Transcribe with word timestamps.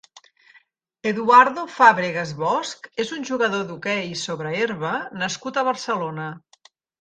Eduardo 1.09 1.65
Fábregas 1.73 2.31
Bosch 2.39 2.89
és 3.03 3.11
un 3.19 3.27
jugador 3.31 3.67
d'hoquei 3.69 4.09
sobre 4.23 4.55
herba 4.63 4.95
nascut 5.25 5.61
a 5.63 5.67
Barcelona. 5.71 6.29